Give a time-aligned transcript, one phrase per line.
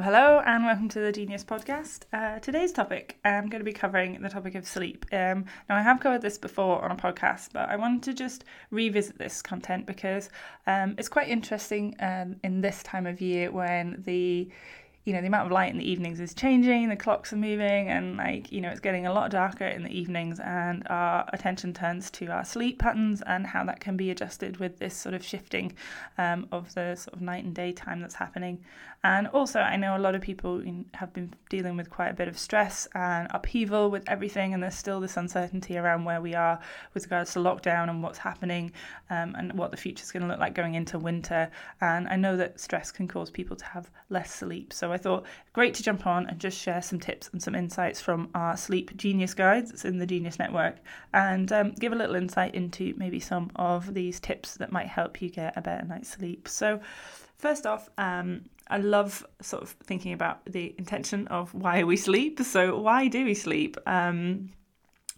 [0.00, 2.02] Hello, hello, and welcome to the Gen-ius Podcast.
[2.12, 5.04] Uh, today's topic, I'm going to be covering the topic of sleep.
[5.10, 8.44] Um, now, I have covered this before on a podcast, but I wanted to just
[8.70, 10.30] revisit this content because
[10.68, 14.48] um, it's quite interesting um, in this time of year when the
[15.08, 17.88] you know the amount of light in the evenings is changing the clocks are moving
[17.88, 21.72] and like you know it's getting a lot darker in the evenings and our attention
[21.72, 25.24] turns to our sleep patterns and how that can be adjusted with this sort of
[25.24, 25.74] shifting
[26.18, 28.62] um, of the sort of night and day time that's happening.
[29.04, 30.60] And also i know a lot of people
[30.94, 34.74] have been dealing with quite a bit of stress and upheaval with everything and there's
[34.74, 36.58] still this uncertainty around where we are
[36.94, 38.72] with regards to lockdown and what's happening
[39.08, 41.48] um, and what the future is going to look like going into winter.
[41.80, 45.00] And i know that stress can cause people to have less sleep so i I
[45.00, 48.56] thought great to jump on and just share some tips and some insights from our
[48.56, 49.70] Sleep Gen-ius guides.
[49.70, 50.78] It's in the Gen-ius Network
[51.14, 55.22] and um, give a little insight into maybe some of these tips that might help
[55.22, 56.48] you get a better night's sleep.
[56.48, 56.80] So,
[57.36, 62.40] first off, um, I love sort of thinking about the intention of why we sleep.
[62.40, 63.76] So, why do we sleep?
[63.86, 64.50] Um,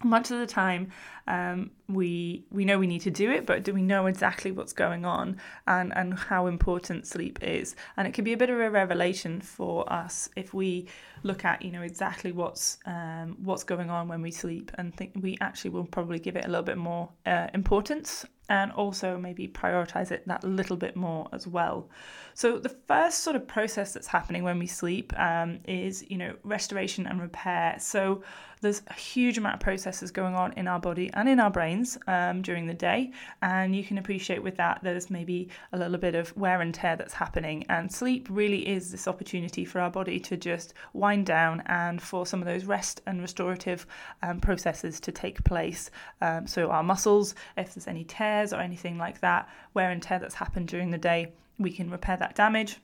[0.03, 0.89] much of the time
[1.27, 4.73] um, we we know we need to do it but do we know exactly what's
[4.73, 7.75] going on and and how important sleep is?
[7.97, 10.87] And it can be a bit of a revelation for us if we
[11.23, 15.11] look at you know exactly what's um, what's going on when we sleep and think
[15.21, 19.47] we actually will probably give it a little bit more uh, importance and also maybe
[19.47, 21.89] prioritize it that little bit more as well.
[22.33, 26.33] So the first sort of process that's happening when we sleep um, is you know
[26.43, 27.77] restoration and repair.
[27.79, 28.23] So
[28.59, 31.97] there's a huge amount of processes going on in our body and in our brains
[32.07, 36.13] um, during the day, and you can appreciate with that there's maybe a little bit
[36.13, 37.65] of wear and tear that's happening.
[37.69, 42.25] And sleep really is this opportunity for our body to just wind down and for
[42.25, 43.87] some of those rest and restorative
[44.21, 45.89] um, processes to take place.
[46.21, 50.19] Um, so our muscles, if there's any tears or anything like that, wear and tear
[50.19, 52.77] that's happened during the day, we can repair that damage.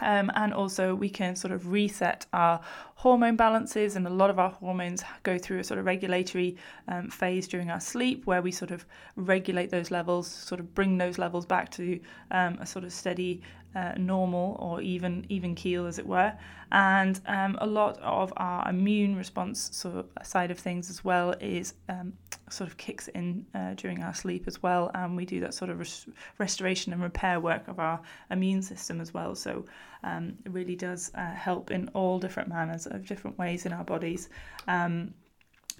[0.00, 2.60] Um, and also, we can sort of reset our
[2.94, 6.56] hormone balances, and a lot of our hormones go through a sort of regulatory
[6.86, 8.84] um, phase during our sleep where we sort of
[9.16, 11.98] regulate those levels, sort of bring those levels back to
[12.30, 13.42] um, a sort of steady
[13.74, 16.32] uh, normal or even even keel, as it were.
[16.70, 21.34] And um, a lot of our immune response sort of side of things as well
[21.40, 22.12] is um,
[22.50, 25.70] sort of kicks in uh, during our sleep as well, and we do that sort
[25.70, 26.06] of res-
[26.38, 29.34] restoration and repair work of our immune system as well.
[29.34, 29.64] So
[30.02, 33.84] um, it really does uh, help in all different manners of different ways in our
[33.84, 34.28] bodies.
[34.66, 35.14] Um,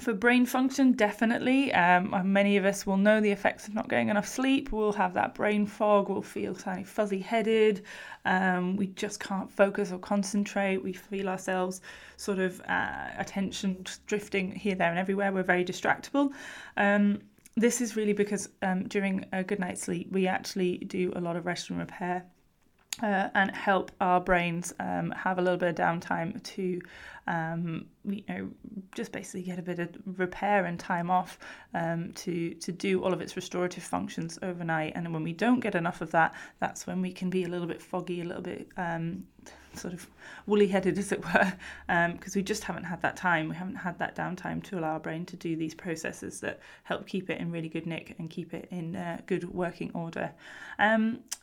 [0.00, 1.72] for brain function, definitely.
[1.74, 4.70] Um, many of us will know the effects of not getting enough sleep.
[4.70, 6.08] We'll have that brain fog.
[6.08, 7.82] We'll feel kind of fuzzy headed.
[8.24, 10.82] Um, we just can't focus or concentrate.
[10.82, 11.80] We feel ourselves
[12.16, 15.32] sort of uh, attention drifting here, there, and everywhere.
[15.32, 16.30] We're very distractible.
[16.76, 17.20] Um,
[17.56, 21.34] this is really because um, during a good night's sleep, we actually do a lot
[21.34, 22.24] of rest and repair
[23.02, 26.80] uh, and help our brains um, have a little bit of downtime to,
[27.26, 28.48] um, you know,
[28.94, 29.88] just basically get a bit of
[30.18, 31.38] repair and time off
[31.74, 34.92] um, to to do all of its restorative functions overnight.
[34.96, 37.66] And when we don't get enough of that, that's when we can be a little
[37.66, 39.24] bit foggy, a little bit um,
[39.74, 40.08] sort of
[40.46, 41.52] woolly headed, as it were,
[41.86, 43.48] because um, we just haven't had that time.
[43.48, 47.06] We haven't had that downtime to allow our brain to do these processes that help
[47.06, 50.32] keep it in really good nick and keep it in uh, good working order.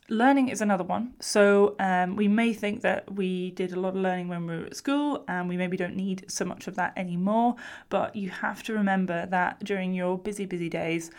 [0.08, 1.14] Learning is another one.
[1.20, 4.66] So um, we may think that we did a lot of learning when we were
[4.66, 7.56] at school and we maybe don't need so much of that anymore,
[7.90, 11.10] but you have to remember that during your busy, busy days,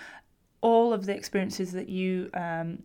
[0.60, 2.82] all of the experiences that you um,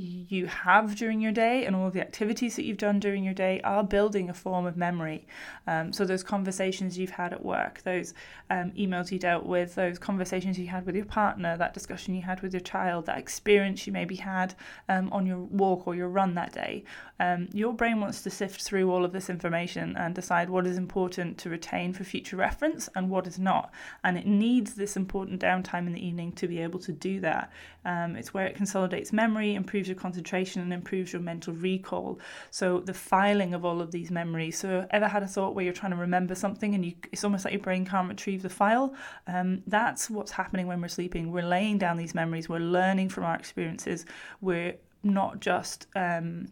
[0.00, 3.60] you have during your day and all the activities that you've done during your day
[3.62, 5.26] are building a form of memory.
[5.66, 8.12] Um, so, those conversations you've had at work, those
[8.50, 12.22] um, emails you dealt with, those conversations you had with your partner, that discussion you
[12.22, 14.54] had with your child, that experience you maybe had
[14.88, 16.84] um, on your walk or your run that day,
[17.18, 20.76] um, your brain wants to sift through all of this information and decide what is
[20.76, 23.72] important to retain for future reference and what is not.
[24.04, 27.50] And it needs this important downtime in the evening to be able to do that.
[27.84, 32.18] Um, it's where it consolidates memory, improves improves your concentration and improves your mental recall.
[32.50, 34.58] So the filing of all of these memories.
[34.58, 37.44] So ever had a thought where you're trying to remember something and you it's almost
[37.44, 38.94] like your brain can't retrieve the file?
[39.26, 41.30] Um, that's what's happening when we're sleeping.
[41.30, 42.48] We're laying down these memories.
[42.48, 44.06] We're learning from our experiences.
[44.40, 46.48] We're not just um,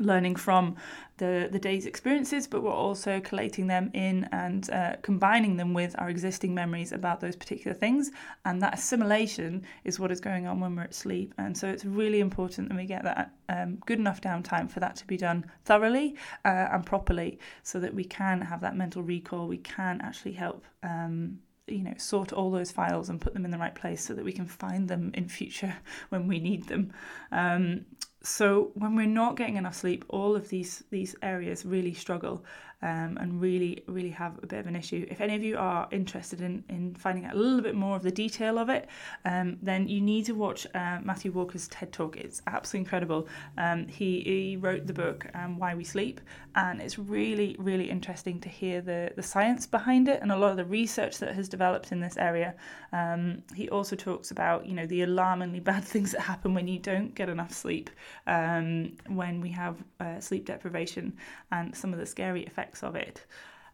[0.00, 0.76] learning from
[1.18, 5.94] the, the day's experiences, but we're also collating them in and uh, combining them with
[5.98, 8.10] our existing memories about those particular things.
[8.44, 11.34] And that assimilation is what is going on when we're at sleep.
[11.38, 14.96] And so it's really important that we get that um, good enough downtime for that
[14.96, 19.48] to be done thoroughly uh, and properly so that we can have that mental recall,
[19.48, 20.64] we can actually help.
[20.82, 24.14] Um, you know sort all those files and put them in the right place so
[24.14, 25.76] that we can find them in future
[26.08, 26.90] when we need them
[27.30, 27.84] um,
[28.22, 32.44] so when we're not getting enough sleep, all of these these areas really struggle
[32.82, 35.06] um, and really really have a bit of an issue.
[35.10, 38.02] If any of you are interested in in finding out a little bit more of
[38.02, 38.88] the detail of it,
[39.24, 42.16] um, then you need to watch uh, Matthew Walker's TED Talk.
[42.16, 43.28] It's absolutely incredible.
[43.56, 46.20] Um, he he wrote the book um, Why We Sleep,
[46.54, 50.52] and it's really really interesting to hear the the science behind it and a lot
[50.52, 52.54] of the research that has developed in this area.
[52.92, 56.78] Um, he also talks about you know the alarmingly bad things that happen when you
[56.78, 57.90] don't get enough sleep
[58.26, 61.16] um, when we have uh, sleep deprivation
[61.50, 63.24] and some of the scary effects of it.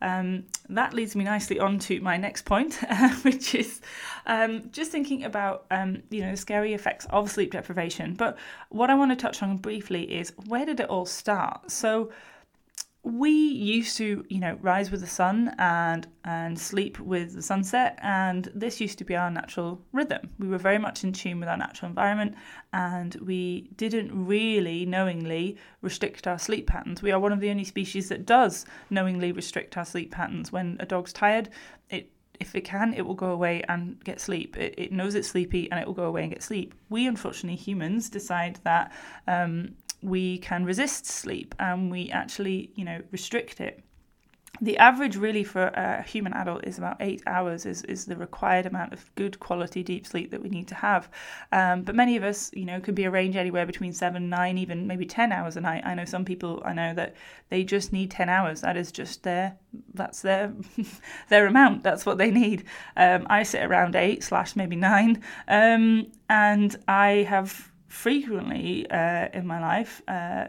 [0.00, 2.74] Um, that leads me nicely on to my next point,
[3.22, 3.80] which is
[4.26, 8.14] um, just thinking about um, you know the scary effects of sleep deprivation.
[8.14, 8.36] But
[8.68, 11.70] what I want to touch on briefly is where did it all start?
[11.70, 12.10] So
[13.04, 17.98] we used to, you know, rise with the sun and and sleep with the sunset,
[18.02, 20.30] and this used to be our natural rhythm.
[20.38, 22.34] We were very much in tune with our natural environment,
[22.72, 27.02] and we didn't really knowingly restrict our sleep patterns.
[27.02, 30.50] We are one of the only species that does knowingly restrict our sleep patterns.
[30.50, 31.50] When a dog's tired,
[31.90, 32.10] it
[32.40, 34.56] if it can, it will go away and get sleep.
[34.56, 36.74] It, it knows it's sleepy and it will go away and get sleep.
[36.88, 38.92] We, unfortunately, humans, decide that
[39.28, 39.74] um,
[40.04, 43.82] we can resist sleep and we actually, you know, restrict it.
[44.60, 48.66] The average, really, for a human adult is about eight hours, is, is the required
[48.66, 51.08] amount of good quality deep sleep that we need to have.
[51.50, 54.56] Um, but many of us, you know, could be a range anywhere between seven, nine,
[54.56, 55.84] even maybe 10 hours a night.
[55.84, 57.16] I know some people, I know that
[57.48, 58.60] they just need 10 hours.
[58.60, 59.56] That is just their,
[59.92, 60.52] that's their,
[61.30, 61.82] their amount.
[61.82, 62.64] That's what they need.
[62.96, 65.20] Um, I sit around eight slash maybe nine.
[65.48, 70.48] Um, and I have frequently uh, in my life, uh,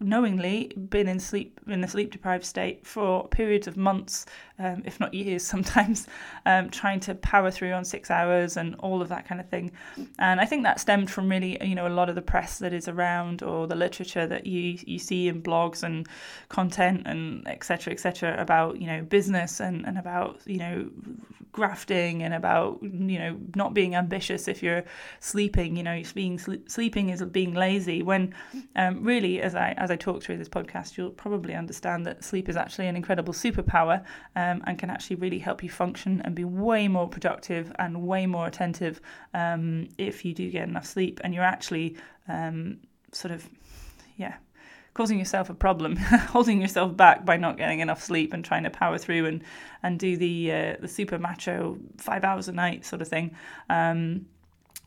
[0.00, 4.26] knowingly been in sleep in a sleep deprived state for periods of months,
[4.62, 6.06] um, if not years, sometimes,
[6.46, 9.72] um, trying to power through on six hours and all of that kind of thing.
[10.18, 12.72] And I think that stemmed from really, you know, a lot of the press that
[12.72, 16.06] is around or the literature that you you see in blogs and
[16.48, 17.92] content and etc.
[17.92, 18.40] etc.
[18.40, 20.90] about you know business and and about you know
[21.52, 24.82] grafting and about you know not being ambitious if you're
[25.20, 28.34] sleeping you know being sleeping is being lazy when
[28.76, 32.48] um, really as i as i talk through this podcast you'll probably understand that sleep
[32.48, 34.02] is actually an incredible superpower
[34.34, 38.26] um, and can actually really help you function and be way more productive and way
[38.26, 39.00] more attentive
[39.32, 41.96] um, if you do get enough sleep and you're actually
[42.28, 42.78] um,
[43.12, 43.48] sort of
[44.16, 44.34] yeah
[44.94, 45.96] causing yourself a problem,
[46.28, 49.42] holding yourself back by not getting enough sleep and trying to power through and
[49.82, 53.34] and do the uh, the super macho five hours a night sort of thing.
[53.70, 54.26] Um,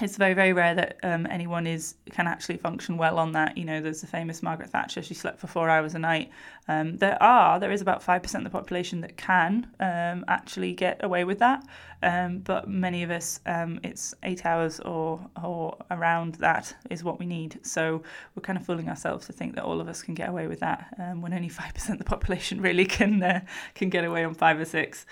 [0.02, 3.58] it's very very rare that um, anyone is can actually function well on that.
[3.58, 5.02] You know, there's the famous Margaret Thatcher.
[5.02, 6.32] She slept for four hours a night.
[6.68, 10.74] Um, there are there is about five percent of the population that can um, actually
[10.74, 11.66] get away with that,
[12.04, 17.18] um, but many of us um, it's eight hours or or around that is what
[17.18, 17.60] we need.
[17.66, 18.04] So
[18.36, 20.60] we're kind of fooling ourselves to think that all of us can get away with
[20.60, 23.40] that um, when only five percent of the population really can uh,
[23.76, 25.06] can get away on five or six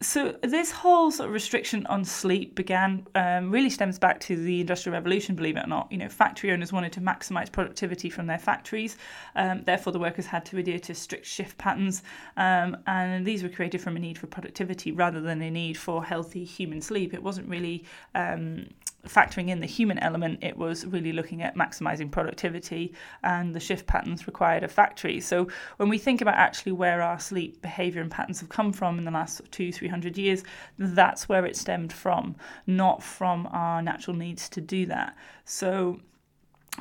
[0.00, 4.60] so this whole sort of restriction on sleep began um, really stems back to the
[4.60, 8.26] industrial revolution believe it or not you know factory owners wanted to maximize productivity from
[8.26, 8.96] their factories
[9.34, 12.04] um, therefore the workers had to adhere to strict shift patterns
[12.36, 16.04] um, and these were created from a need for productivity rather than a need for
[16.04, 17.84] healthy human sleep it wasn't really
[18.14, 18.66] um,
[19.06, 23.86] factoring in the human element, it was really looking at maximizing productivity and the shift
[23.86, 25.26] patterns required of factories.
[25.26, 28.98] So when we think about actually where our sleep behavior and patterns have come from
[28.98, 30.44] in the last two, three hundred years,
[30.78, 35.16] that's where it stemmed from, not from our natural needs to do that.
[35.44, 36.00] So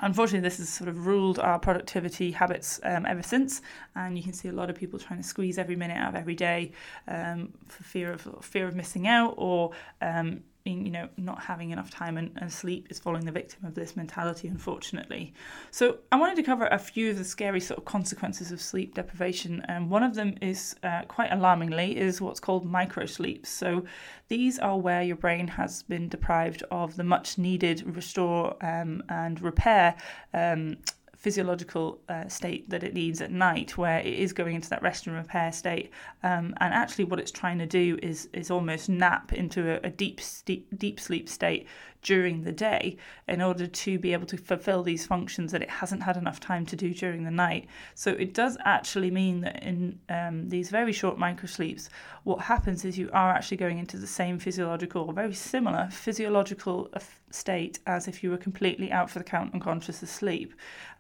[0.02, 3.62] unfortunately this has sort of ruled our productivity habits um, ever since
[3.96, 6.16] and you can see a lot of people trying to squeeze every minute out of
[6.16, 6.72] every day
[7.08, 9.72] um, for fear of fear of missing out or
[10.02, 13.64] um, being, you know, not having enough time and, and sleep is falling the victim
[13.66, 15.34] of this mentality, unfortunately.
[15.72, 18.94] So I wanted to cover a few of the scary sort of consequences of sleep
[18.94, 23.46] deprivation, and one of them is uh, quite alarmingly is what's called microsleeps.
[23.46, 23.86] So
[24.28, 29.42] these are where your brain has been deprived of the much needed restore um, and
[29.42, 29.96] repair
[30.34, 30.76] um,
[31.18, 35.08] physiological uh, state that it needs at night, where it is going into that rest
[35.08, 35.92] and repair state.
[36.24, 39.90] Um, and actually, what it's trying to do is is almost nap into a, a
[39.90, 41.68] deep, deep deep sleep state
[42.08, 42.96] during the day
[43.28, 46.66] in order to be able to fulfill these functions that it hasn't had enough time
[46.66, 47.68] to do during the night.
[47.96, 51.90] So it does actually mean that in um, these very short microsleeps,
[52.24, 56.90] what happens is you are actually going into the same physiological, or very similar physiological
[57.30, 60.54] state as if you were completely out for the count and conscious asleep.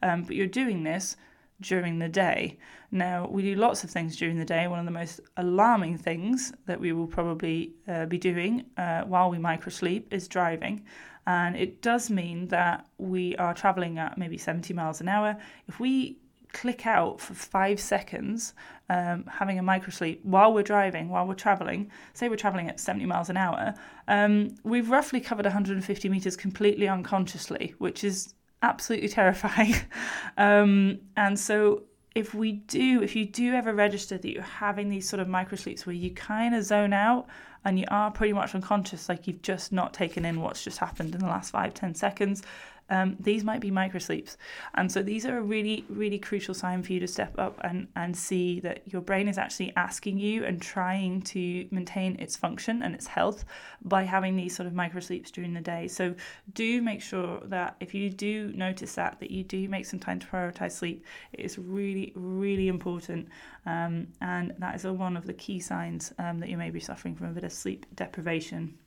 [0.03, 1.15] Um, but you're doing this
[1.61, 2.57] during the day.
[2.91, 4.67] Now, we do lots of things during the day.
[4.67, 9.29] One of the most alarming things that we will probably uh, be doing uh, while
[9.29, 10.83] we microsleep is driving.
[11.25, 15.35] And it does mean that we are traveling at maybe 70 miles an hour.
[15.67, 16.19] If we
[16.53, 18.53] click out for five seconds,
[18.89, 23.05] um, having a microsleep while we're driving, while we're traveling, say we're traveling at 70
[23.05, 23.73] miles an hour,
[24.07, 29.75] um, we've roughly covered 150 meters completely unconsciously, which is absolutely terrifying.
[30.37, 31.83] um, and so
[32.15, 35.55] if we do, if you do ever register that you're having these sort of micro
[35.55, 37.27] sleeps where you kind of zone out
[37.63, 41.13] and you are pretty much unconscious, like you've just not taken in what's just happened
[41.13, 42.41] in the last five, ten seconds,
[42.89, 44.38] um, these might be microsleeps.
[44.75, 47.88] And so these are a really, really crucial sign for you to step up and,
[47.96, 52.84] and see that your brain is actually asking you and trying to maintain its function
[52.84, 53.46] and its health
[53.84, 55.88] by having these sort of microsleeps during the day.
[55.88, 56.15] So
[56.53, 60.20] do make sure that if you do notice that, that you do make some time
[60.20, 61.03] to prioritize sleep.
[61.34, 63.27] It is really, really important.
[63.65, 67.15] Um, and that is one of the key signs um, that you may be suffering
[67.15, 68.77] from a bit of sleep deprivation.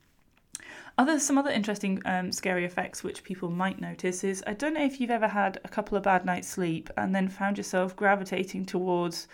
[1.00, 4.84] Other some other interesting um, scary effects which people might notice is I don't know
[4.84, 8.66] if you've ever had a couple of bad nights sleep and then found yourself gravitating
[8.66, 9.26] towards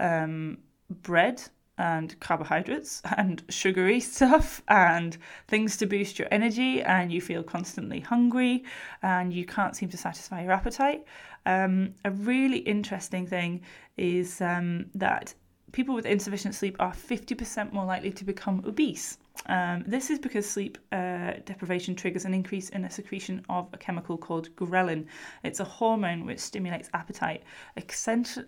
[0.00, 0.58] um,
[0.90, 1.40] bread
[1.78, 8.00] and carbohydrates and sugary stuff and things to boost your energy and you feel constantly
[8.00, 8.64] hungry
[9.00, 11.04] and you can't seem to satisfy your appetite.
[11.46, 13.60] Um, a really interesting thing
[13.96, 15.34] is um, that
[15.70, 19.18] people with insufficient sleep are 50% more likely to become obese.
[19.46, 23.76] Um, this is because sleep uh, deprivation triggers an increase in the secretion of a
[23.76, 25.06] chemical called ghrelin.
[25.44, 27.42] It's a hormone which stimulates appetite.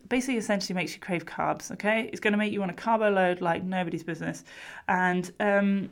[0.09, 1.71] basically, essentially makes you crave carbs.
[1.73, 4.45] Okay, it's going to make you want a carbo load like nobody's business,
[4.89, 5.91] and um,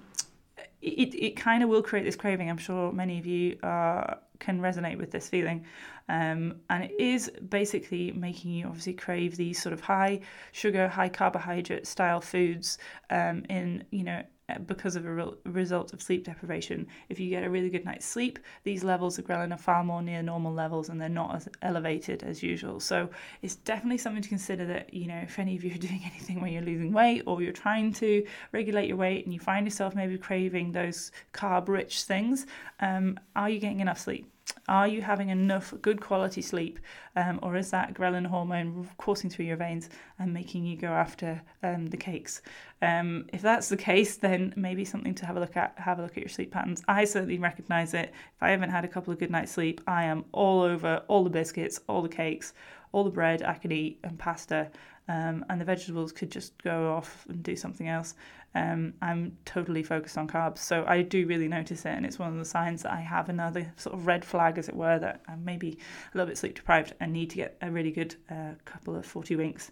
[0.83, 2.51] it it kind of will create this craving.
[2.51, 5.65] I'm sure many of you uh, can resonate with this feeling.
[6.09, 10.21] Um, and it is basically making you obviously crave these sort of high
[10.53, 12.79] sugar, high carbohydrate style foods
[13.11, 14.23] um, in, you know,
[14.67, 16.87] because of a re- result of sleep deprivation.
[17.09, 20.03] If you get a really good night's sleep, these levels of ghrelin are far more
[20.03, 22.79] near normal levels and they're not as elevated as usual.
[22.81, 23.11] So
[23.43, 26.41] it's definitely something to consider that, you know, if any of you are doing anything
[26.41, 29.95] where you're losing weight or you're trying to regulate your weight and you find yourself
[29.95, 32.47] maybe craving those carb rich things,
[32.81, 34.31] um, are you getting enough sleep?
[34.69, 36.81] Are you having enough good quality sleep,
[37.15, 41.43] um, or is that ghrelin hormone coursing through your veins and making you go after
[41.63, 42.43] um, the cakes?
[42.83, 45.79] Um, if that's the case, then maybe something to have a look at.
[45.79, 46.83] Have a look at your sleep patterns.
[46.89, 48.13] I certainly recognise it.
[48.37, 51.25] If I haven't had a couple of good nights' sleep, I am all over all
[51.25, 52.53] the biscuits, all the cakes,
[52.93, 54.71] all the bread I can eat, and pasta.
[55.09, 58.15] Um, and the vegetables could just go off and do something else
[58.57, 60.59] um, I'm totally focused on carbs.
[60.59, 63.29] So I do really notice it, and it's one of the signs that I have
[63.29, 65.79] another sort of red flag, as it were, that I'm maybe
[66.15, 69.05] a little bit sleep deprived and need to get a really good uh, couple of
[69.05, 69.71] 40 winks.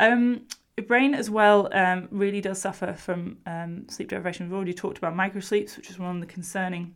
[0.00, 0.46] Um,
[0.86, 4.46] brain as well um, really does suffer from um, sleep deprivation.
[4.46, 6.94] We've already talked about microsleeps, which is one of the concerning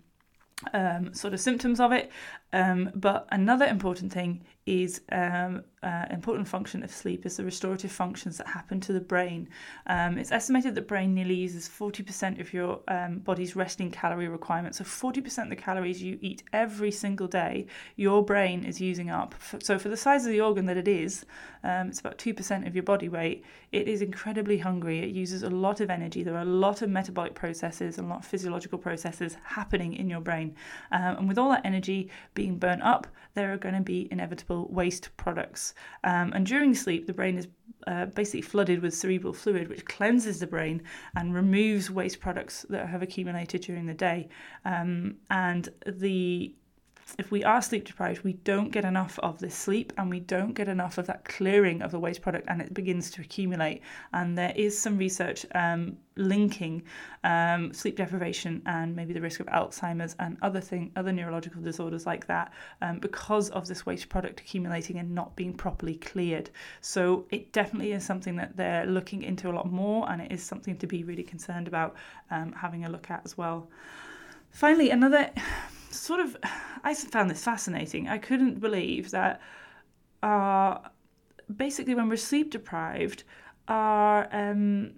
[0.72, 2.10] um, sort of symptoms of it.
[2.56, 7.92] Um, but another important thing is um, uh, important function of sleep is the restorative
[7.92, 9.48] functions that happen to the brain.
[9.86, 14.74] Um, it's estimated that brain nearly uses 40% of your um, body's resting calorie requirement.
[14.74, 19.34] So 40% of the calories you eat every single day, your brain is using up.
[19.62, 21.26] So for the size of the organ that it is,
[21.62, 23.44] um, it's about 2% of your body weight.
[23.70, 25.00] It is incredibly hungry.
[25.00, 26.22] It uses a lot of energy.
[26.22, 30.08] There are a lot of metabolic processes and a lot of physiological processes happening in
[30.08, 30.56] your brain.
[30.90, 32.10] Um, and with all that energy
[32.54, 35.74] burnt up, there are going to be inevitable waste products.
[36.04, 37.48] Um, and during sleep, the brain is
[37.86, 40.82] uh, basically flooded with cerebral fluid, which cleanses the brain
[41.14, 44.28] and removes waste products that have accumulated during the day.
[44.64, 46.54] Um, and the
[47.18, 50.54] if we are sleep deprived, we don't get enough of this sleep and we don't
[50.54, 53.82] get enough of that clearing of the waste product and it begins to accumulate.
[54.12, 56.82] And there is some research um, linking
[57.22, 62.06] um, sleep deprivation and maybe the risk of Alzheimer's and other thing, other neurological disorders
[62.06, 66.50] like that um, because of this waste product accumulating and not being properly cleared.
[66.80, 70.42] So it definitely is something that they're looking into a lot more and it is
[70.42, 71.94] something to be really concerned about
[72.32, 73.68] um, having a look at as well.
[74.50, 75.30] Finally, another
[75.90, 76.36] sort of,
[76.86, 78.08] I found this fascinating.
[78.08, 79.40] I couldn't believe that
[80.22, 80.78] uh,
[81.54, 83.24] basically when we're sleep deprived,
[83.66, 84.92] our um,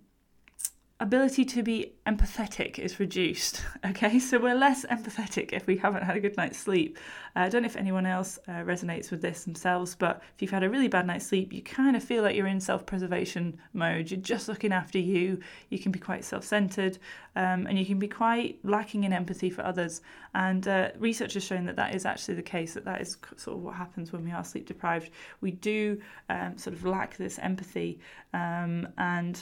[1.01, 3.63] ability to be empathetic is reduced.
[3.87, 6.99] Okay, so we're less empathetic if we haven't had a good night's sleep.
[7.37, 10.51] Uh, I don't know if anyone else uh, resonates with this themselves, but if you've
[10.51, 13.57] had a really bad night's sleep, you kind of feel like you're in self preservation
[13.73, 14.11] mode.
[14.11, 15.39] You're just looking after you.
[15.71, 16.99] You can be quite self centered
[17.37, 20.03] um, and you can be quite lacking in empathy for others.
[20.35, 23.57] And uh, research has shown that that is actually the case, that that is sort
[23.57, 25.11] of what happens when we are sleep deprived.
[25.41, 28.01] We do um, sort of lack this empathy
[28.35, 29.41] um, and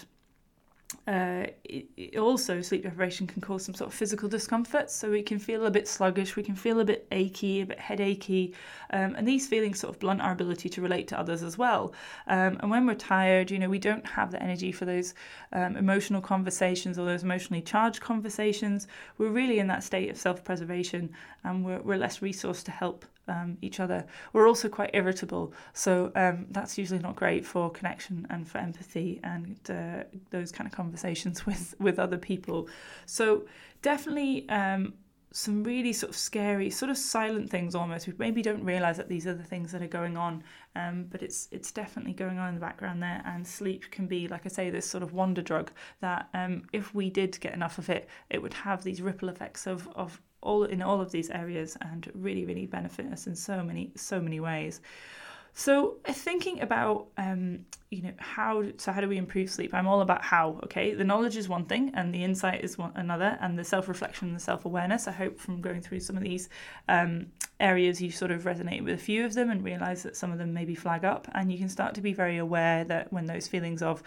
[1.07, 5.23] uh, it, it also sleep deprivation can cause some sort of physical discomfort so we
[5.23, 8.55] can feel a bit sluggish we can feel a bit achy a bit headachy
[8.91, 11.93] um, and these feelings sort of blunt our ability to relate to others as well.
[12.27, 15.15] Um, and when we're tired you know we don't have the energy for those
[15.53, 18.89] um, emotional conversations or those emotionally charged conversations.
[19.19, 21.13] We're really in that state of self-preservation
[21.45, 24.07] and we're, we're less resourced to help um, each other.
[24.33, 29.21] We're also quite irritable, so um, that's usually not great for connection and for empathy
[29.25, 32.69] and uh, those kind of conversations with with other people.
[33.07, 33.47] So
[33.83, 34.49] definitely.
[34.49, 34.95] Um,
[35.37, 38.07] some really sort of scary, sort of silent things almost.
[38.07, 40.43] We maybe don't realise that these are the things that are going on,
[40.75, 43.23] um, but it's it's definitely going on in the background there.
[43.27, 46.95] And sleep can be, like I say, this sort of wonder drug that um, if
[46.95, 50.65] we did get enough of it, it would have these ripple effects of of all
[50.65, 54.41] in all of these areas and really really benefit us in so many so many
[54.41, 54.81] ways.
[55.59, 57.61] So thinking about um,
[57.91, 59.73] you know how so how do we improve sleep?
[59.73, 60.93] I'm all about how okay?
[60.93, 64.37] The knowledge is one thing and the insight is one another and the self-reflection and
[64.37, 66.51] the self-awareness i hope from going through some of these
[66.89, 67.27] um,
[67.59, 70.37] areas you sort of resonate with a few of them and realize that some of
[70.39, 71.27] them maybe flag up.
[71.35, 74.03] And you can start to be very aware that when those feelings of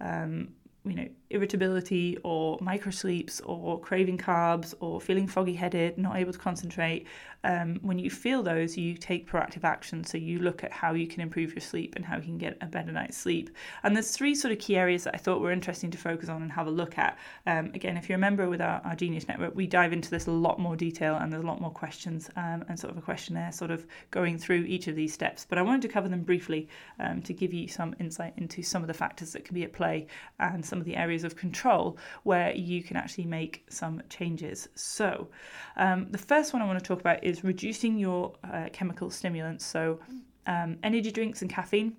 [0.00, 0.48] um,
[0.84, 6.38] you know irritability or microsleeps or craving carbs or feeling foggy headed not able to
[6.38, 7.06] concentrate
[7.44, 10.04] um, when you feel those you take proactive action.
[10.04, 12.58] So you look at how you can improve your sleep and how you can get
[12.60, 13.50] a better night's sleep.
[13.82, 16.42] And there's three sort of key areas that i thought were interesting to focus on
[16.42, 17.18] and have a look at.
[17.46, 20.26] Um, again if you're a member with our, our, Gen-ius network we dive into this
[20.26, 23.02] a lot more detail and there's a lot more questions um, and sort of a
[23.02, 25.46] questionnaire sort of going through each of these steps.
[25.48, 26.68] But i wanted to cover them briefly
[26.98, 29.72] um, to give you some insight into some of the factors that can be at
[29.72, 30.06] play
[30.38, 34.68] and some of the areas of control where you can actually make some changes.
[34.74, 35.28] So,
[35.76, 39.64] um, the first one I want to talk about is reducing your uh, chemical stimulants.
[39.64, 40.00] So,
[40.46, 41.96] um, energy drinks and caffeine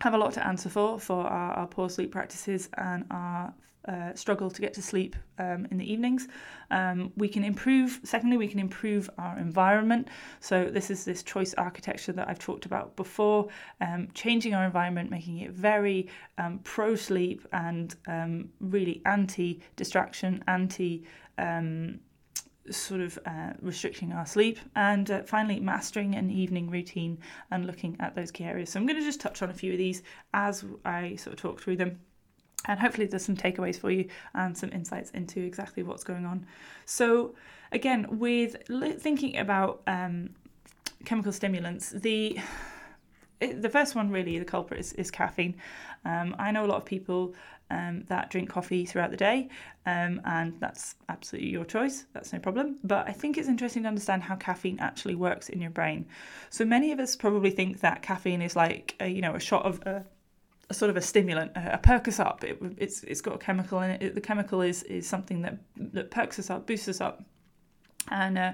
[0.00, 3.54] have a lot to answer for for our, our poor sleep practices and our
[3.88, 6.28] uh, struggle to get to sleep um, in the evenings.
[6.70, 10.08] Um, we can improve, secondly, we can improve our environment.
[10.38, 13.48] So, this is this choice architecture that I've talked about before,
[13.80, 20.44] um, changing our environment, making it very um, pro sleep and um, really anti distraction,
[20.46, 21.04] anti
[21.38, 21.98] um,
[22.70, 27.18] sort of uh, restricting our sleep, and uh, finally mastering an evening routine
[27.50, 28.70] and looking at those key areas.
[28.70, 31.40] So I'm going to just touch on a few of these as I sort of
[31.40, 31.98] talk through them.
[32.66, 36.46] And hopefully, there's some takeaways for you and some insights into exactly what's going on.
[36.84, 37.34] So,
[37.72, 38.56] again, with
[39.00, 40.30] thinking about um,
[41.04, 42.38] chemical stimulants, the
[43.40, 45.56] the first one really, the culprit is, is caffeine.
[46.04, 47.34] Um, I know a lot of people
[47.72, 49.48] um, that drink coffee throughout the day,
[49.86, 52.04] um, and that's absolutely your choice.
[52.12, 52.76] That's no problem.
[52.84, 56.06] But I think it's interesting to understand how caffeine actually works in your brain.
[56.50, 59.64] So many of us probably think that caffeine is like a, you know a shot
[59.64, 60.04] of a,
[60.68, 62.44] a sort of a stimulant, a, a perk us up.
[62.44, 64.14] It, it's it's got a chemical in it.
[64.14, 67.24] The chemical is is something that that perks us up, boosts us up,
[68.08, 68.52] and uh,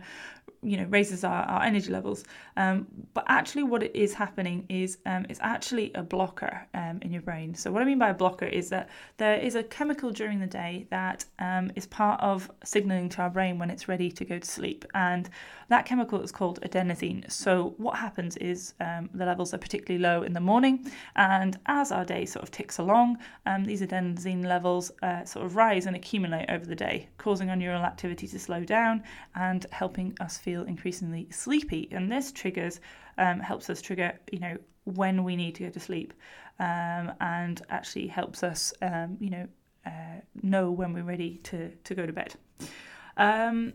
[0.62, 2.24] you know raises our, our energy levels.
[2.56, 7.12] Um, but actually what it is happening is um, it's actually a blocker um, in
[7.12, 7.54] your brain.
[7.54, 10.46] So what i mean by a blocker is that there is a chemical during the
[10.46, 14.38] day that um, is part of signaling to our brain when it's ready to go
[14.38, 14.84] to sleep.
[14.94, 15.28] And
[15.68, 20.22] that chemical is called adenosine so what happens is um, the levels are particularly low
[20.22, 24.90] in the morning and as our day sort of ticks along um, these adenosine levels
[25.02, 28.64] uh, sort of rise and accumulate over the day causing our neural activity to slow
[28.64, 29.02] down
[29.34, 32.80] and helping us feel increasingly sleepy, and this triggers
[33.18, 36.14] um, helps us trigger, you know, when we need to go to sleep,
[36.58, 39.46] um, and actually helps us, um, you know,
[39.86, 42.34] uh, know when we're ready to to go to bed.
[43.16, 43.74] Um,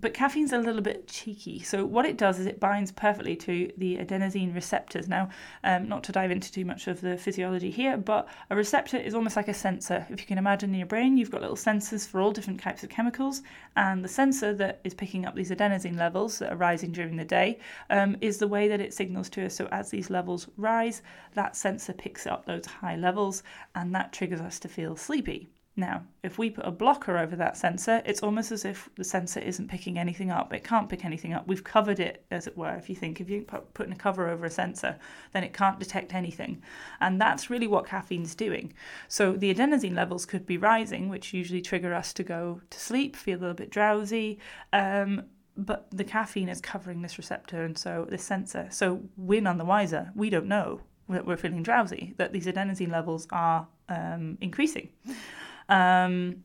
[0.00, 1.60] but caffeine's a little bit cheeky.
[1.60, 5.08] So what it does is it binds perfectly to the adenosine receptors.
[5.08, 5.30] Now,
[5.62, 9.14] um, not to dive into too much of the physiology here, but a receptor is
[9.14, 10.06] almost like a sensor.
[10.10, 12.82] If you can imagine in your brain, you've got little sensors for all different types
[12.82, 13.42] of chemicals,
[13.76, 17.24] and the sensor that is picking up these adenosine levels that are rising during the
[17.24, 17.58] day
[17.90, 19.54] um, is the way that it signals to us.
[19.54, 21.02] So as these levels rise,
[21.34, 23.42] that sensor picks up those high levels,
[23.74, 25.48] and that triggers us to feel sleepy.
[25.76, 29.40] Now, if we put a blocker over that sensor, it's almost as if the sensor
[29.40, 30.54] isn't picking anything up.
[30.54, 31.48] It can't pick anything up.
[31.48, 32.76] We've covered it, as it were.
[32.76, 34.96] If you think, if you put putting a cover over a sensor,
[35.32, 36.62] then it can't detect anything.
[37.00, 38.72] And that's really what caffeine's doing.
[39.08, 43.16] So the adenosine levels could be rising, which usually trigger us to go to sleep,
[43.16, 44.38] feel a little bit drowsy.
[44.72, 45.24] Um,
[45.56, 48.68] but the caffeine is covering this receptor and so this sensor.
[48.70, 50.12] So we're none the wiser.
[50.14, 54.88] We don't know that we're feeling drowsy, that these adenosine levels are um, increasing.
[55.68, 56.44] Um,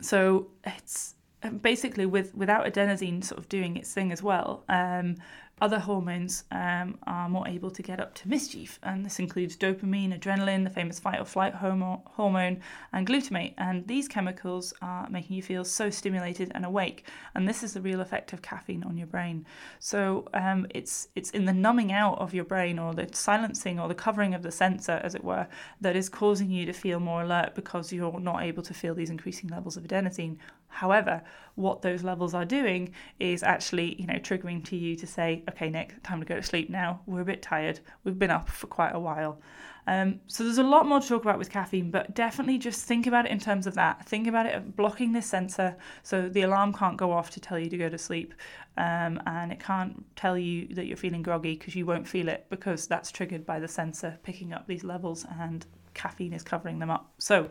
[0.00, 1.14] so it's
[1.62, 4.64] basically with without adenosine sort of doing its thing as well.
[4.68, 5.16] Um,
[5.60, 10.18] other hormones um, are more able to get up to mischief, and this includes dopamine,
[10.18, 12.60] adrenaline, the famous fight or flight hormone,
[12.92, 13.54] and glutamate.
[13.58, 17.06] And these chemicals are making you feel so stimulated and awake.
[17.34, 19.46] And this is the real effect of caffeine on your brain.
[19.78, 23.88] So um, it's it's in the numbing out of your brain, or the silencing, or
[23.88, 25.46] the covering of the sensor, as it were,
[25.80, 29.10] that is causing you to feel more alert because you're not able to feel these
[29.10, 30.36] increasing levels of adenosine.
[30.68, 31.22] However,
[31.54, 35.68] what those levels are doing is actually, you know, triggering to you to say, okay,
[35.68, 37.00] Nick, time to go to sleep now.
[37.06, 37.80] We're a bit tired.
[38.04, 39.40] We've been up for quite a while.
[39.88, 43.06] Um, so there's a lot more to talk about with caffeine, but definitely just think
[43.06, 44.04] about it in terms of that.
[44.04, 47.70] Think about it blocking this sensor so the alarm can't go off to tell you
[47.70, 48.34] to go to sleep,
[48.76, 52.44] um, and it can't tell you that you're feeling groggy because you won't feel it
[52.50, 56.90] because that's triggered by the sensor picking up these levels and caffeine is covering them
[56.90, 57.10] up.
[57.16, 57.48] So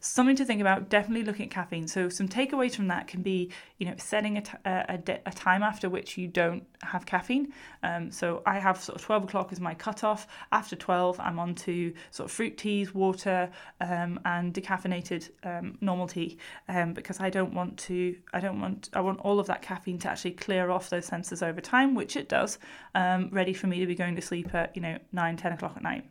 [0.00, 0.88] something to think about.
[0.88, 1.88] Definitely looking at caffeine.
[1.88, 5.62] So some takeaways from that can be, you know, setting a, t- a, a, time
[5.62, 7.52] after which you don't have caffeine.
[7.82, 10.26] Um, so I have sort of 12 o'clock is my cutoff.
[10.52, 16.06] After 12, I'm on to sort of fruit teas, water, um, and decaffeinated um, normal
[16.08, 19.62] tea um, because I don't want to, I don't want, I want all of that
[19.62, 22.58] caffeine to actually clear off those sensors over time, which it does,
[22.94, 25.74] um, ready for me to be going to sleep at, you know, 9, 10 o'clock
[25.76, 26.04] at night.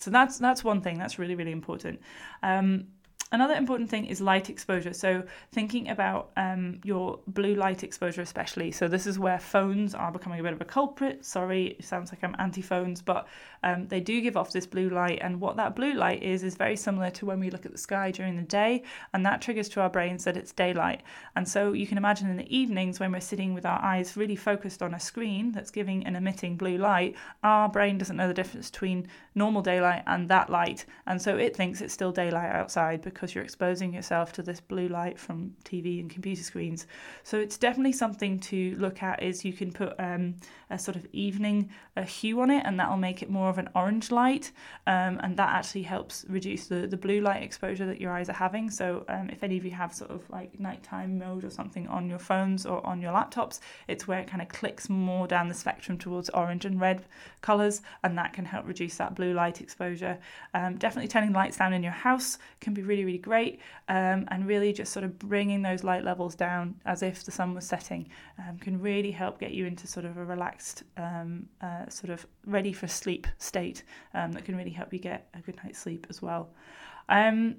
[0.00, 2.00] So that's that's one thing that's really really important.
[2.42, 2.86] Um,
[3.32, 4.92] Another important thing is light exposure.
[4.92, 8.72] So, thinking about um, your blue light exposure, especially.
[8.72, 11.24] So, this is where phones are becoming a bit of a culprit.
[11.24, 13.28] Sorry, it sounds like I'm anti phones, but
[13.62, 15.20] um, they do give off this blue light.
[15.22, 17.78] And what that blue light is, is very similar to when we look at the
[17.78, 18.82] sky during the day.
[19.14, 21.04] And that triggers to our brains that it's daylight.
[21.36, 24.34] And so, you can imagine in the evenings when we're sitting with our eyes really
[24.34, 27.14] focused on a screen that's giving and emitting blue light,
[27.44, 30.84] our brain doesn't know the difference between normal daylight and that light.
[31.06, 34.60] And so, it thinks it's still daylight outside because because you're exposing yourself to this
[34.60, 36.86] blue light from TV and computer screens.
[37.22, 39.22] So it's definitely something to look at.
[39.22, 40.36] Is you can put um,
[40.70, 43.58] a sort of evening a hue on it, and that will make it more of
[43.58, 44.52] an orange light,
[44.86, 48.40] um, and that actually helps reduce the the blue light exposure that your eyes are
[48.46, 48.70] having.
[48.70, 52.08] So um, if any of you have sort of like nighttime mode or something on
[52.08, 55.54] your phones or on your laptops, it's where it kind of clicks more down the
[55.54, 57.04] spectrum towards orange and red
[57.42, 60.18] colors, and that can help reduce that blue light exposure.
[60.54, 64.46] Um, definitely turning lights down in your house can be really really great um, and
[64.46, 68.08] really just sort of bringing those light levels down as if the sun was setting
[68.38, 72.26] um, can really help get you into sort of a relaxed um, uh, sort of
[72.46, 73.82] ready for sleep state
[74.14, 76.50] um, that can really help you get a good night's sleep as well.
[77.08, 77.56] Um,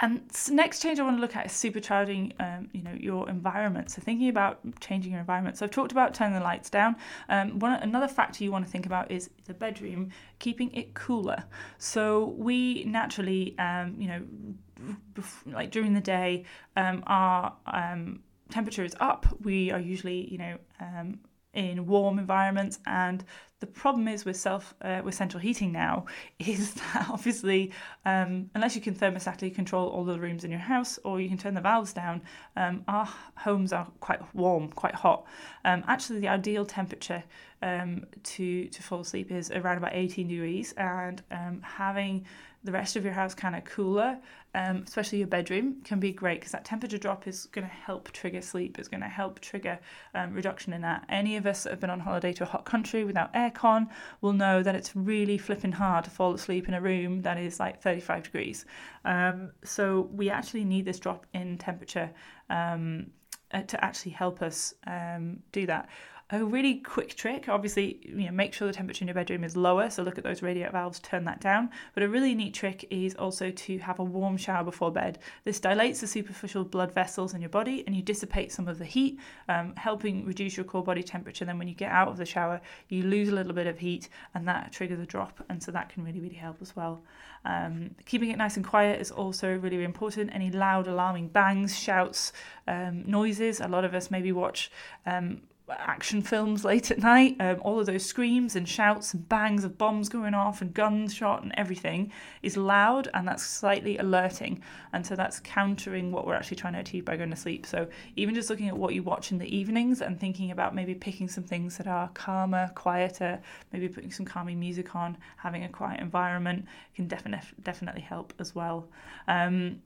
[0.00, 3.90] and next change I want to look at is supercharging, um, you know, your environment.
[3.90, 5.58] So thinking about changing your environment.
[5.58, 6.94] So I've talked about turning the lights down.
[7.28, 11.44] Um, one another factor you want to think about is the bedroom, keeping it cooler.
[11.78, 16.44] So we naturally, um, you know, like during the day,
[16.76, 19.26] um, our um, temperature is up.
[19.42, 21.18] We are usually, you know, um,
[21.58, 23.24] in warm environments and
[23.58, 26.06] the problem is with self uh, with central heating now
[26.38, 27.72] is that obviously
[28.04, 31.36] um, unless you can thermostatically control all the rooms in your house or you can
[31.36, 32.22] turn the valves down
[32.56, 35.24] um, our homes are quite warm quite hot.
[35.64, 37.24] Um, actually the ideal temperature
[37.60, 42.24] um, to to fall asleep is around about 18 degrees and um, having
[42.68, 44.18] the rest of your house kind of cooler,
[44.54, 48.12] um, especially your bedroom, can be great because that temperature drop is going to help
[48.12, 48.78] trigger sleep.
[48.78, 49.78] It's going to help trigger
[50.14, 51.06] um, reduction in that.
[51.08, 53.88] Any of us that have been on holiday to a hot country without aircon
[54.20, 57.58] will know that it's really flipping hard to fall asleep in a room that is
[57.58, 58.66] like 35 degrees.
[59.06, 62.10] Um, so we actually need this drop in temperature
[62.50, 63.06] um,
[63.50, 65.88] uh, to actually help us um, do that
[66.30, 67.48] a really quick trick.
[67.48, 70.24] Obviously you know make sure the temperature in your bedroom is lower so look at
[70.24, 71.70] those radiator valves turn that down.
[71.94, 75.18] But a really neat trick is also to have a warm shower before bed.
[75.44, 78.84] This dilates the superficial blood vessels in your body and you dissipate some of the
[78.84, 81.44] heat um, helping reduce your core body temperature.
[81.44, 84.08] Then when you get out of the shower you lose a little bit of heat
[84.34, 87.02] and that triggers a drop and so that can really really help as well.
[87.44, 90.30] Um, keeping it nice and quiet is also really, important.
[90.34, 92.32] Any loud, alarming bangs, shouts,
[92.66, 93.60] um, noises.
[93.60, 94.70] A lot of us maybe watch
[95.06, 99.64] um, action films late at night, um, all of those screams and shouts and bangs
[99.64, 104.62] of bombs going off and guns shot and everything is loud and that's slightly alerting.
[104.92, 107.66] And so that's countering what we're actually trying to achieve by going to sleep.
[107.66, 110.94] So even just looking at what you watch in the evenings and thinking about maybe
[110.94, 113.40] picking some things that are calmer, quieter,
[113.72, 118.54] maybe putting some calming music on, having a quiet environment can definitely definitely help as
[118.54, 118.88] well.
[119.28, 119.80] Um,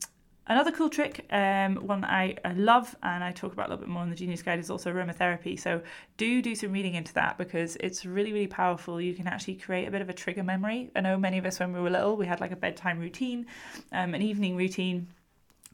[0.49, 3.89] Another cool trick, um, one I, I love and I talk about a little bit
[3.89, 5.59] more in the Gen-ius Guide, is also aromatherapy.
[5.59, 5.81] So
[6.17, 9.01] do do some reading into that because it's really, really powerful.
[9.01, 10.91] You can actually create a bit of a trigger memory.
[10.97, 13.47] I know many of us, when we were little, we had like a bedtime routine,
[13.93, 15.07] um, an evening routine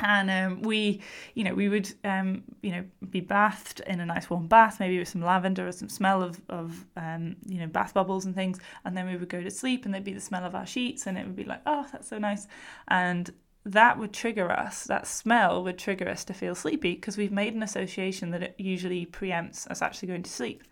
[0.01, 1.01] and um, we
[1.35, 4.99] you know we would um, you know be bathed in a nice warm bath maybe
[4.99, 8.61] with some lavender or some smell of, of um, you know bath bubbles and things
[8.85, 11.07] and then we would go to sleep and there'd be the smell of our sheets
[11.07, 12.47] and it would be like oh that's so nice
[12.89, 13.33] and
[13.65, 17.55] that would trigger us, that smell would trigger us to feel sleepy because we've made
[17.55, 20.65] an association that it usually preempts us actually going to sleep.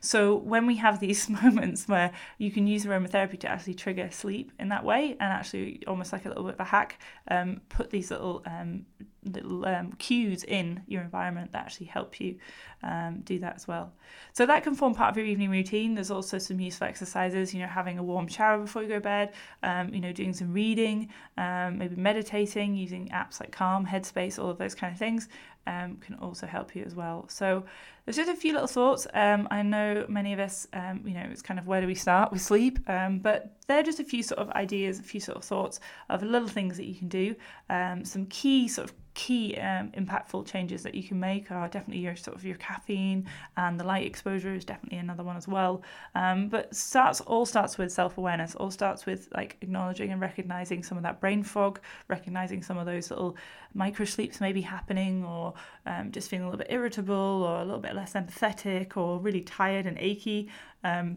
[0.00, 4.52] So when we have these moments where you can use aromatherapy to actually trigger sleep
[4.58, 6.98] in that way and actually almost like a little bit of a hack,
[7.30, 8.84] um, put these little um,
[9.24, 12.36] little um, cues in your environment that actually help you
[12.82, 13.92] um, do that as well.
[14.32, 15.94] So that can form part of your evening routine.
[15.94, 19.00] There's also some useful exercises, you know, having a warm shower before you go to
[19.00, 19.32] bed,
[19.62, 21.08] um, you know, doing some reading,
[21.38, 25.28] um, maybe meditating, using apps like Calm, Headspace, all of those kind of things
[25.66, 27.26] um, can also help you as well.
[27.28, 27.64] So
[28.04, 29.06] there's just a few little thoughts.
[29.14, 31.94] Um, I know many of us, um, you know, it's kind of where do we
[31.94, 35.38] start with sleep, um, but they're just a few sort of ideas, a few sort
[35.38, 37.34] of thoughts of little things that you can do.
[37.70, 42.02] Um, some key sort of key um, impactful changes that you can make are definitely
[42.02, 43.26] your sort of your caffeine
[43.58, 45.82] and the light exposure is definitely another one as well
[46.14, 51.02] but starts all starts with self-awareness all starts with like acknowledging and recognizing some of
[51.02, 53.36] that brain fog recognizing some of those little
[53.74, 55.51] micro sleeps maybe happening or
[55.86, 59.40] um, just feeling a little bit irritable or a little bit less empathetic or really
[59.40, 60.50] tired and achy
[60.84, 61.16] um,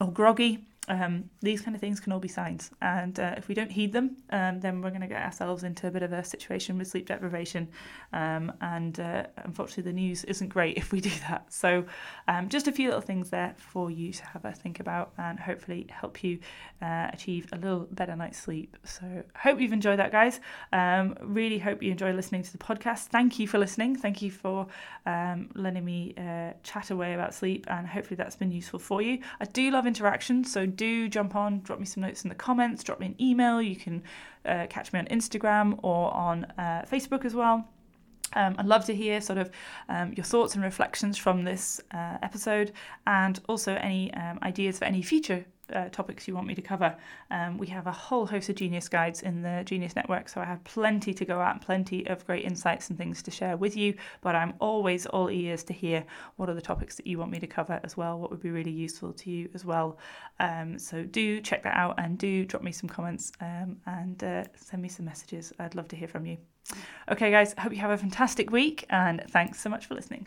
[0.00, 3.54] or groggy um, these kind of things can all be signs, and uh, if we
[3.54, 6.22] don't heed them, um, then we're going to get ourselves into a bit of a
[6.22, 7.68] situation with sleep deprivation.
[8.12, 11.52] Um, and uh, unfortunately, the news isn't great if we do that.
[11.52, 11.86] So,
[12.28, 15.38] um, just a few little things there for you to have a think about, and
[15.38, 16.38] hopefully help you
[16.82, 18.76] uh, achieve a little better night's sleep.
[18.84, 20.40] So, hope you've enjoyed that, guys.
[20.72, 23.06] Um, really hope you enjoy listening to the podcast.
[23.06, 23.96] Thank you for listening.
[23.96, 24.66] Thank you for
[25.06, 29.20] um, letting me uh, chat away about sleep, and hopefully that's been useful for you.
[29.40, 32.82] I do love interaction, so do jump on, drop me some notes in the comments,
[32.84, 33.60] drop me an email.
[33.62, 34.02] You can
[34.44, 37.68] uh, catch me on Instagram or on uh, Facebook as well.
[38.34, 39.50] Um, I'd love to hear sort of
[39.88, 42.72] um, your thoughts and reflections from this uh, episode
[43.06, 46.96] and also any um, ideas for any future uh, topics you want me to cover.
[47.30, 50.44] Um, we have a whole host of Gen-ius guides in the Gen-ius Network, so I
[50.44, 53.94] have plenty to go at plenty of great insights and things to share with you.
[54.20, 56.04] But I'm always all ears to hear
[56.36, 58.50] what are the topics that you want me to cover as well, what would be
[58.50, 59.98] really useful to you as well.
[60.40, 64.44] Um, so do check that out and do drop me some comments um, and uh,
[64.56, 65.52] send me some messages.
[65.58, 66.38] I'd love to hear from you.
[67.10, 70.26] Okay, guys, hope you have a fantastic week and thanks so much for listening.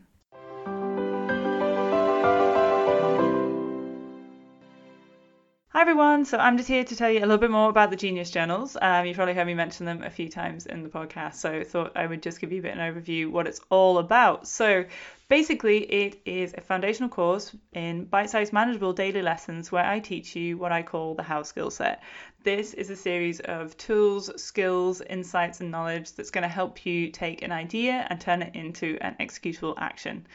[5.77, 7.95] Hi everyone, so I'm just here to tell you a little bit more about the
[7.95, 8.75] Gen-ius Journals.
[8.81, 11.63] Um, you've probably heard me mention them a few times in the podcast, so I
[11.63, 14.47] thought I would just give you a bit of an overview what it's all about.
[14.47, 14.85] So
[15.29, 20.57] basically, it is a foundational course in bite-sized, manageable daily lessons where I teach you
[20.57, 22.01] what I call the How skill set.
[22.43, 27.11] This is a series of tools, skills, insights, and knowledge that's going to help you
[27.11, 30.25] take an idea and turn it into an executable action.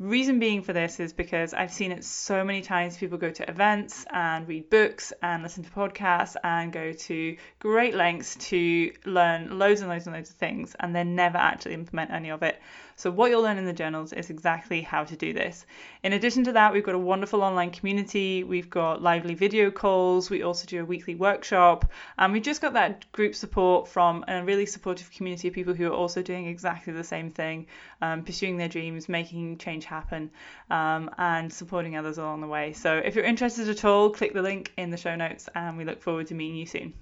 [0.00, 2.96] Reason being for this is because I've seen it so many times.
[2.96, 7.94] People go to events and read books and listen to podcasts and go to great
[7.94, 12.10] lengths to learn loads and loads and loads of things and then never actually implement
[12.10, 12.60] any of it.
[12.96, 15.66] So, what you'll learn in the journals is exactly how to do this.
[16.02, 20.30] In addition to that, we've got a wonderful online community, we've got lively video calls,
[20.30, 24.44] we also do a weekly workshop, and we've just got that group support from a
[24.44, 27.66] really supportive community of people who are also doing exactly the same thing,
[28.00, 30.30] um, pursuing their dreams, making change happen,
[30.70, 32.72] um, and supporting others along the way.
[32.72, 35.84] So, if you're interested at all, click the link in the show notes, and we
[35.84, 36.94] look forward to meeting you soon.